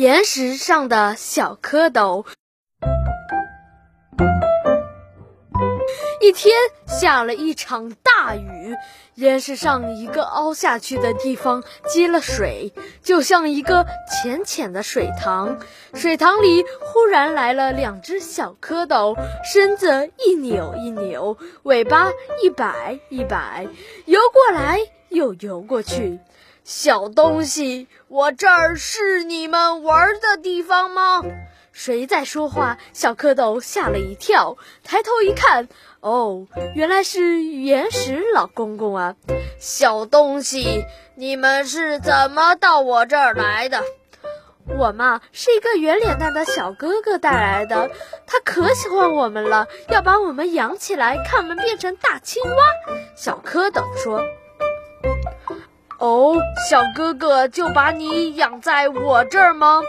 [0.00, 2.24] 岩石上的小蝌蚪。
[6.22, 6.54] 一天
[6.86, 8.74] 下了一场大雨，
[9.14, 15.58] 岩石上一个凹下去的地方积了水，就像一个浅浅的水塘。
[15.92, 19.14] 水塘里忽然来了两只小蝌蚪，
[19.44, 22.10] 身子一扭一扭，尾巴
[22.42, 23.68] 一摆一摆，
[24.06, 24.80] 游过来
[25.10, 26.20] 又游过去。
[26.64, 31.22] 小东西，我这儿是你们玩的地方吗？
[31.72, 32.78] 谁在说话？
[32.92, 35.68] 小蝌蚪吓了一跳，抬头一看，
[36.00, 39.14] 哦，原来是岩石老公公啊！
[39.58, 40.84] 小东西，
[41.14, 43.82] 你们是怎么到我这儿来的？
[44.78, 47.90] 我嘛，是一个圆脸蛋的小哥哥带来的，
[48.26, 52.56] 他可喜欢我们了，要把我们养起来，看我们变成大青蛙。
[53.16, 54.22] 小蝌蚪说
[56.00, 56.36] ：“哦，
[56.68, 59.82] 小哥哥就把你养在我这儿吗？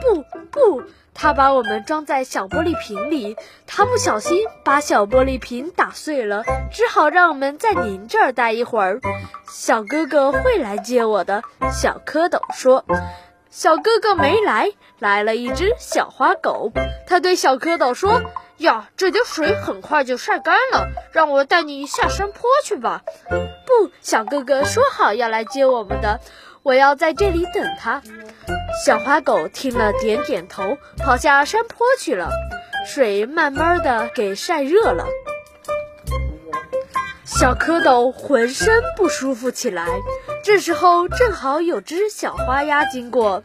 [0.00, 0.82] 不，不。”
[1.16, 3.36] 他把我们装在小玻璃瓶里，
[3.68, 9.00] 他不小心把小玻璃瓶打碎了，只好让我们在您这儿待一会儿。
[9.48, 12.84] 小哥哥会来接我的，小蝌蚪说。
[13.48, 16.72] 小哥哥没来，来了一只小花狗。
[17.06, 18.20] 他对小蝌蚪说
[18.58, 23.02] ：“呀，这点水很快就晒干了，让我带你下山坡去吧。”
[23.78, 26.20] 不，小哥哥说好要来接我们的，
[26.62, 28.02] 我要在这里等他。
[28.84, 32.30] 小花狗听了，点点头，跑下山坡去了。
[32.86, 35.06] 水慢慢的给晒热了，
[37.24, 39.88] 小蝌蚪浑身不舒服起来。
[40.42, 43.42] 这时候正好有只小花鸭经过，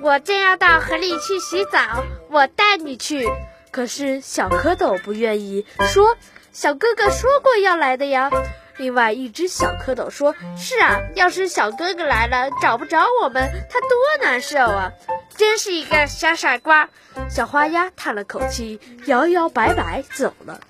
[0.00, 3.28] 我正要到河里去洗澡，我带你去。
[3.70, 6.16] 可是小蝌蚪不愿意，说
[6.52, 8.30] ：“小哥哥说过要来的呀。”
[8.76, 13.88] 另外一只小蝌蚪说：“是啊，要是小哥哥来了找不着我们，他多
[14.22, 14.92] 难受啊！
[15.36, 16.88] 真是一个小傻瓜。”
[17.30, 20.60] 小花鸭叹了口气，摇摇摆摆走了。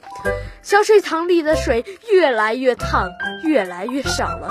[0.62, 3.10] 小水塘里的水越来越烫，
[3.42, 4.50] 越来越少了。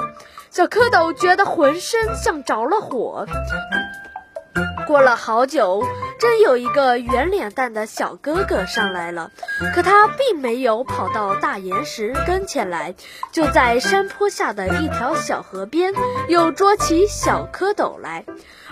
[0.50, 3.28] 小蝌蚪觉得浑身像着了火。
[4.86, 5.84] 过了好久，
[6.24, 9.32] 真有一个圆脸蛋的小哥哥上来了，
[9.76, 12.96] 可他并没有跑到大岩石跟前来，
[13.34, 15.94] 就在山坡下的一条小河边，
[16.30, 18.24] 又捉起小蝌蚪来。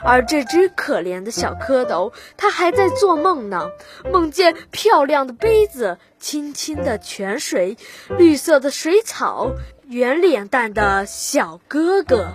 [0.02, 3.68] 而这只可怜的小蝌蚪，它还在做梦呢，
[4.14, 7.76] 梦见漂亮的杯子、清清的泉水、
[8.18, 9.52] 绿色的水草、
[9.90, 12.30] 圆脸蛋的小哥哥。